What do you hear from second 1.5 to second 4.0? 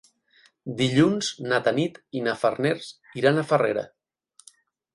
na Tanit i na Farners iran a Farrera.